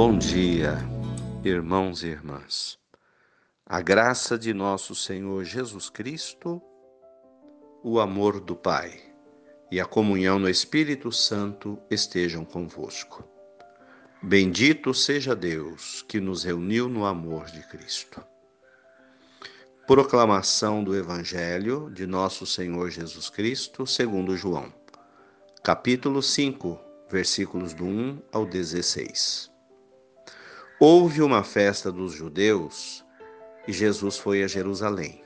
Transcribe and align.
Bom 0.00 0.16
dia, 0.16 0.76
irmãos 1.42 2.04
e 2.04 2.06
irmãs. 2.06 2.78
A 3.66 3.80
graça 3.80 4.38
de 4.38 4.54
nosso 4.54 4.94
Senhor 4.94 5.42
Jesus 5.42 5.90
Cristo, 5.90 6.62
o 7.82 7.98
amor 7.98 8.38
do 8.38 8.54
Pai 8.54 8.96
e 9.72 9.80
a 9.80 9.84
comunhão 9.84 10.38
no 10.38 10.48
Espírito 10.48 11.10
Santo 11.10 11.76
estejam 11.90 12.44
convosco. 12.44 13.24
Bendito 14.22 14.94
seja 14.94 15.34
Deus 15.34 16.04
que 16.06 16.20
nos 16.20 16.44
reuniu 16.44 16.88
no 16.88 17.04
amor 17.04 17.46
de 17.46 17.66
Cristo. 17.66 18.24
Proclamação 19.84 20.84
do 20.84 20.94
Evangelho 20.94 21.90
de 21.90 22.06
nosso 22.06 22.46
Senhor 22.46 22.88
Jesus 22.88 23.28
Cristo, 23.28 23.84
segundo 23.84 24.36
João, 24.36 24.72
capítulo 25.60 26.22
5, 26.22 26.78
versículos 27.10 27.74
do 27.74 27.84
1 27.84 28.22
ao 28.30 28.46
16. 28.46 29.57
Houve 30.80 31.22
uma 31.22 31.42
festa 31.42 31.90
dos 31.90 32.12
judeus 32.12 33.04
e 33.66 33.72
Jesus 33.72 34.16
foi 34.16 34.44
a 34.44 34.46
Jerusalém. 34.46 35.24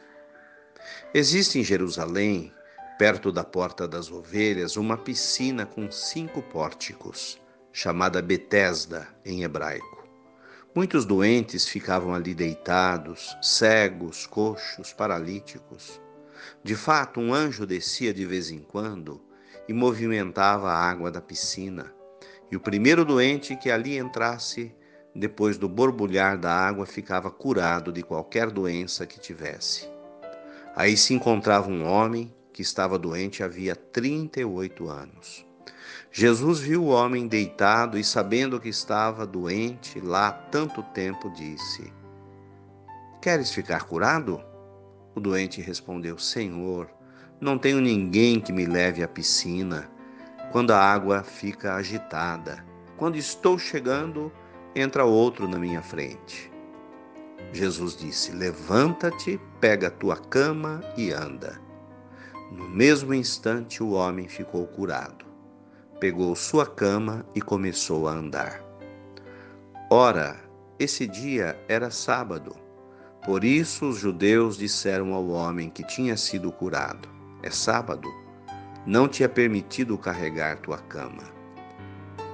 Existe 1.12 1.58
em 1.58 1.62
Jerusalém, 1.62 2.50
perto 2.98 3.30
da 3.30 3.44
Porta 3.44 3.86
das 3.86 4.10
Ovelhas, 4.10 4.78
uma 4.78 4.96
piscina 4.96 5.66
com 5.66 5.90
cinco 5.90 6.40
pórticos, 6.40 7.38
chamada 7.70 8.22
Betesda 8.22 9.06
em 9.26 9.42
hebraico. 9.42 10.08
Muitos 10.74 11.04
doentes 11.04 11.68
ficavam 11.68 12.14
ali 12.14 12.32
deitados, 12.32 13.36
cegos, 13.42 14.26
coxos, 14.26 14.94
paralíticos. 14.94 16.00
De 16.64 16.74
fato, 16.74 17.20
um 17.20 17.34
anjo 17.34 17.66
descia 17.66 18.14
de 18.14 18.24
vez 18.24 18.50
em 18.50 18.60
quando 18.60 19.20
e 19.68 19.74
movimentava 19.74 20.70
a 20.70 20.78
água 20.78 21.10
da 21.10 21.20
piscina, 21.20 21.92
e 22.50 22.56
o 22.56 22.60
primeiro 22.60 23.04
doente 23.04 23.54
que 23.54 23.70
ali 23.70 23.98
entrasse 23.98 24.74
depois 25.14 25.58
do 25.58 25.68
borbulhar 25.68 26.38
da 26.38 26.52
água, 26.52 26.86
ficava 26.86 27.30
curado 27.30 27.92
de 27.92 28.02
qualquer 28.02 28.50
doença 28.50 29.06
que 29.06 29.20
tivesse. 29.20 29.88
Aí 30.74 30.96
se 30.96 31.12
encontrava 31.12 31.68
um 31.68 31.84
homem 31.84 32.32
que 32.52 32.62
estava 32.62 32.98
doente 32.98 33.42
havia 33.42 33.76
38 33.76 34.88
anos. 34.88 35.46
Jesus 36.10 36.60
viu 36.60 36.84
o 36.84 36.88
homem 36.88 37.26
deitado 37.26 37.98
e, 37.98 38.04
sabendo 38.04 38.60
que 38.60 38.68
estava 38.68 39.26
doente 39.26 40.00
lá 40.00 40.28
há 40.28 40.32
tanto 40.32 40.82
tempo, 40.82 41.30
disse: 41.30 41.92
Queres 43.20 43.52
ficar 43.52 43.84
curado? 43.84 44.42
O 45.14 45.20
doente 45.20 45.60
respondeu: 45.60 46.18
Senhor, 46.18 46.90
não 47.40 47.58
tenho 47.58 47.80
ninguém 47.80 48.40
que 48.40 48.52
me 48.52 48.66
leve 48.66 49.02
à 49.02 49.08
piscina 49.08 49.90
quando 50.50 50.72
a 50.72 50.78
água 50.78 51.22
fica 51.22 51.74
agitada. 51.74 52.64
Quando 52.96 53.16
estou 53.16 53.58
chegando, 53.58 54.30
entra 54.74 55.04
outro 55.04 55.46
na 55.48 55.58
minha 55.58 55.82
frente. 55.82 56.50
Jesus 57.52 57.96
disse: 57.96 58.32
Levanta-te, 58.32 59.40
pega 59.60 59.88
a 59.88 59.90
tua 59.90 60.16
cama 60.16 60.80
e 60.96 61.12
anda. 61.12 61.60
No 62.50 62.68
mesmo 62.68 63.14
instante, 63.14 63.82
o 63.82 63.92
homem 63.92 64.28
ficou 64.28 64.66
curado. 64.66 65.24
Pegou 66.00 66.34
sua 66.34 66.66
cama 66.66 67.24
e 67.34 67.40
começou 67.40 68.08
a 68.08 68.12
andar. 68.12 68.62
Ora, 69.90 70.36
esse 70.78 71.06
dia 71.06 71.58
era 71.68 71.90
sábado. 71.90 72.56
Por 73.24 73.44
isso 73.44 73.88
os 73.88 73.98
judeus 73.98 74.56
disseram 74.56 75.14
ao 75.14 75.28
homem 75.28 75.70
que 75.70 75.84
tinha 75.84 76.16
sido 76.16 76.50
curado: 76.50 77.08
É 77.42 77.50
sábado, 77.50 78.08
não 78.84 79.06
te 79.06 79.22
é 79.22 79.28
permitido 79.28 79.96
carregar 79.96 80.58
tua 80.58 80.78
cama. 80.78 81.22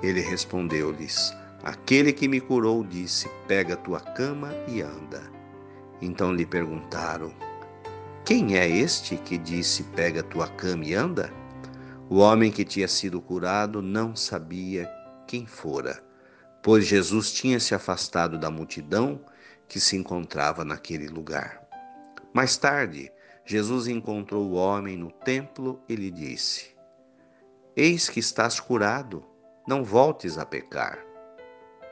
Ele 0.03 0.21
respondeu-lhes: 0.21 1.35
Aquele 1.63 2.13
que 2.13 2.29
me 2.29 2.41
curou 2.41 2.85
disse: 2.85 3.29
Pega 3.49 3.77
tua 3.77 3.99
cama 3.99 4.53
e 4.69 4.81
anda. 4.81 5.23
Então 6.01 6.33
lhe 6.33 6.47
perguntaram: 6.47 7.35
Quem 8.25 8.57
é 8.57 8.69
este 8.69 9.17
que 9.17 9.37
disse: 9.37 9.83
Pega 9.83 10.23
tua 10.23 10.47
cama 10.49 10.85
e 10.85 10.95
anda? 10.95 11.33
O 12.09 12.19
homem 12.19 12.53
que 12.53 12.65
tinha 12.65 12.87
sido 12.87 13.21
curado 13.21 13.83
não 13.83 14.15
sabia 14.15 14.89
quem 15.27 15.47
fora, 15.47 16.03
pois 16.63 16.87
Jesus 16.87 17.33
tinha 17.33 17.59
se 17.59 17.75
afastado 17.75 18.39
da 18.39 18.51
multidão 18.51 19.21
que 19.67 19.81
se 19.81 19.97
encontrava 19.97 20.65
naquele 20.65 21.09
lugar. 21.09 21.61
Mais 22.33 22.57
tarde, 22.57 23.11
Jesus 23.45 23.89
encontrou 23.89 24.49
o 24.49 24.55
homem 24.55 24.97
no 24.97 25.11
templo 25.11 25.83
e 25.89 25.97
lhe 25.97 26.13
disse: 26.13 26.69
Eis 27.75 28.09
que 28.09 28.21
estás 28.21 28.61
curado, 28.61 29.25
não 29.67 29.83
voltes 29.83 30.39
a 30.39 30.47
pecar 30.47 31.08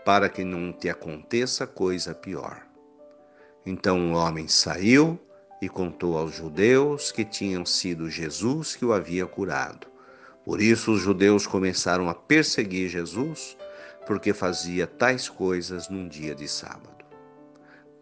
para 0.06 0.28
que 0.28 0.44
não 0.44 0.72
te 0.72 0.88
aconteça 0.88 1.66
coisa 1.66 2.14
pior. 2.14 2.64
Então 3.66 4.12
o 4.12 4.14
homem 4.14 4.46
saiu 4.46 5.18
e 5.60 5.68
contou 5.68 6.16
aos 6.16 6.32
judeus 6.32 7.10
que 7.10 7.24
tinham 7.24 7.66
sido 7.66 8.08
Jesus 8.08 8.76
que 8.76 8.84
o 8.84 8.92
havia 8.92 9.26
curado. 9.26 9.88
Por 10.44 10.60
isso 10.62 10.92
os 10.92 11.00
judeus 11.00 11.44
começaram 11.44 12.08
a 12.08 12.14
perseguir 12.14 12.88
Jesus, 12.88 13.56
porque 14.06 14.32
fazia 14.32 14.86
tais 14.86 15.28
coisas 15.28 15.88
num 15.88 16.06
dia 16.06 16.36
de 16.36 16.46
sábado. 16.46 17.04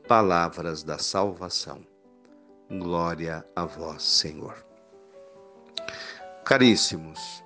Palavras 0.06 0.82
da 0.82 0.98
salvação. 0.98 1.86
Glória 2.68 3.46
a 3.56 3.64
vós, 3.64 4.02
Senhor. 4.02 4.62
Caríssimos, 6.44 7.42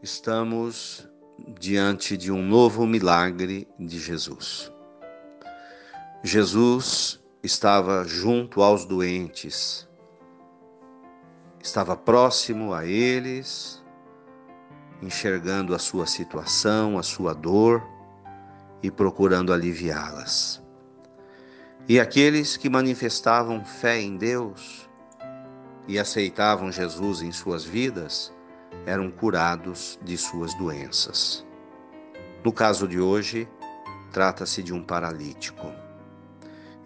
estamos 0.00 1.08
diante 1.46 2.16
de 2.16 2.32
um 2.32 2.42
novo 2.42 2.86
milagre 2.86 3.68
de 3.78 3.98
Jesus. 3.98 4.72
Jesus 6.22 7.20
estava 7.42 8.04
junto 8.04 8.62
aos 8.62 8.84
doentes, 8.84 9.88
estava 11.62 11.96
próximo 11.96 12.74
a 12.74 12.84
eles, 12.84 13.84
enxergando 15.00 15.74
a 15.74 15.78
sua 15.78 16.06
situação, 16.06 16.98
a 16.98 17.02
sua 17.02 17.32
dor 17.34 17.82
e 18.82 18.90
procurando 18.90 19.52
aliviá-las. 19.52 20.62
E 21.88 21.98
aqueles 21.98 22.56
que 22.56 22.68
manifestavam 22.68 23.64
fé 23.64 24.00
em 24.00 24.16
Deus 24.16 24.88
e 25.86 25.98
aceitavam 25.98 26.70
Jesus 26.70 27.22
em 27.22 27.32
suas 27.32 27.64
vidas, 27.64 28.32
eram 28.88 29.10
curados 29.10 29.98
de 30.02 30.16
suas 30.16 30.54
doenças. 30.54 31.46
No 32.42 32.50
caso 32.50 32.88
de 32.88 32.98
hoje, 32.98 33.46
trata-se 34.10 34.62
de 34.62 34.72
um 34.72 34.82
paralítico. 34.82 35.70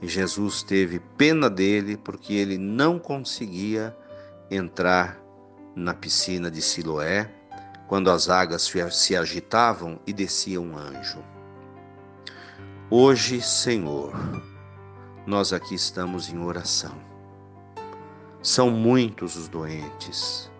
E 0.00 0.08
Jesus 0.08 0.64
teve 0.64 0.98
pena 1.16 1.48
dele 1.48 1.96
porque 1.96 2.34
ele 2.34 2.58
não 2.58 2.98
conseguia 2.98 3.96
entrar 4.50 5.22
na 5.76 5.94
piscina 5.94 6.50
de 6.50 6.60
Siloé 6.60 7.30
quando 7.86 8.10
as 8.10 8.28
águas 8.28 8.68
se 8.90 9.14
agitavam 9.14 10.00
e 10.04 10.12
descia 10.12 10.60
um 10.60 10.76
anjo. 10.76 11.22
Hoje, 12.90 13.40
Senhor, 13.40 14.12
nós 15.24 15.52
aqui 15.52 15.76
estamos 15.76 16.28
em 16.28 16.38
oração. 16.40 17.00
São 18.42 18.72
muitos 18.72 19.36
os 19.36 19.46
doentes, 19.46 20.50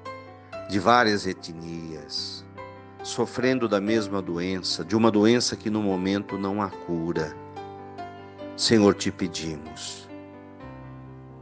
de 0.69 0.79
várias 0.79 1.27
etnias, 1.27 2.45
sofrendo 3.03 3.69
da 3.69 3.81
mesma 3.81 4.23
doença, 4.23 4.85
de 4.85 4.97
uma 4.97 5.11
doença 5.11 5.57
que 5.57 5.69
no 5.69 5.83
momento 5.83 6.39
não 6.39 6.63
há 6.63 6.71
cura. 6.71 7.37
Senhor, 8.57 8.95
te 8.95 9.11
pedimos, 9.11 10.09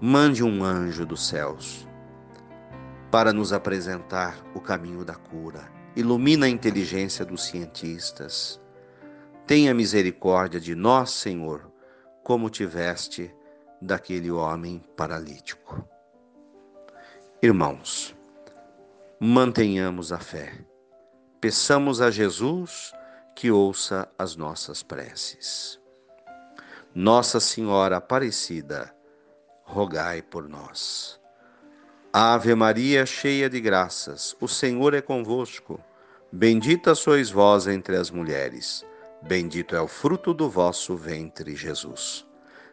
mande 0.00 0.42
um 0.42 0.64
anjo 0.64 1.04
dos 1.04 1.26
céus 1.26 1.86
para 3.10 3.32
nos 3.32 3.52
apresentar 3.52 4.38
o 4.54 4.60
caminho 4.60 5.04
da 5.04 5.14
cura. 5.14 5.68
Ilumina 5.96 6.46
a 6.46 6.48
inteligência 6.48 7.24
dos 7.24 7.44
cientistas. 7.46 8.60
Tenha 9.46 9.74
misericórdia 9.74 10.60
de 10.60 10.76
nós, 10.76 11.10
Senhor, 11.10 11.70
como 12.22 12.48
tiveste 12.48 13.34
daquele 13.82 14.30
homem 14.30 14.80
paralítico. 14.96 15.84
Irmãos, 17.42 18.14
mantenhamos 19.22 20.12
a 20.14 20.18
fé. 20.18 20.50
Peçamos 21.42 22.00
a 22.00 22.10
Jesus 22.10 22.90
que 23.36 23.50
ouça 23.50 24.08
as 24.18 24.34
nossas 24.34 24.82
preces. 24.82 25.78
Nossa 26.94 27.38
Senhora 27.38 27.98
Aparecida, 27.98 28.94
rogai 29.62 30.22
por 30.22 30.48
nós. 30.48 31.20
Ave 32.10 32.54
Maria, 32.54 33.04
cheia 33.04 33.50
de 33.50 33.60
graças, 33.60 34.34
o 34.40 34.48
Senhor 34.48 34.94
é 34.94 35.02
convosco. 35.02 35.78
Bendita 36.32 36.94
sois 36.94 37.30
vós 37.30 37.68
entre 37.68 37.96
as 37.96 38.10
mulheres. 38.10 38.86
Bendito 39.20 39.76
é 39.76 39.82
o 39.82 39.86
fruto 39.86 40.32
do 40.32 40.48
vosso 40.48 40.96
ventre, 40.96 41.54
Jesus. 41.54 42.26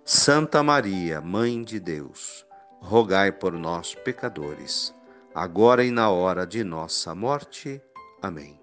Santa 0.05 0.63
Maria, 0.63 1.19
Mãe 1.19 1.61
de 1.61 1.77
Deus, 1.77 2.47
rogai 2.79 3.33
por 3.33 3.51
nós, 3.51 3.93
pecadores 3.95 4.95
agora 5.37 5.85
e 5.85 5.91
na 5.91 6.09
hora 6.09 6.47
de 6.47 6.63
nossa 6.63 7.13
morte. 7.13 7.79
Amém. 8.19 8.59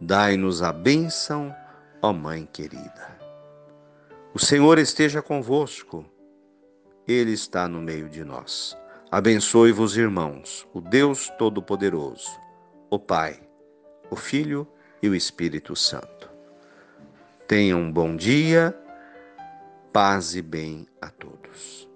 Dai-nos 0.00 0.62
a 0.62 0.72
bênção, 0.72 1.54
ó 2.00 2.14
Mãe 2.14 2.48
querida. 2.50 3.18
O 4.32 4.38
Senhor 4.38 4.78
esteja 4.78 5.20
convosco, 5.20 6.06
Ele 7.06 7.32
está 7.32 7.68
no 7.68 7.82
meio 7.82 8.08
de 8.08 8.24
nós. 8.24 8.74
Abençoe-vos, 9.10 9.98
irmãos, 9.98 10.66
o 10.72 10.80
Deus 10.80 11.30
Todo-Poderoso, 11.36 12.30
o 12.88 12.98
Pai, 12.98 13.38
o 14.10 14.16
Filho 14.16 14.66
e 15.02 15.10
o 15.10 15.14
Espírito 15.14 15.76
Santo. 15.76 16.30
Tenham 17.46 17.80
um 17.80 17.92
bom 17.92 18.16
dia, 18.16 18.74
paz 19.92 20.34
e 20.34 20.40
bem 20.40 20.86
a 21.02 21.10
todos. 21.10 21.86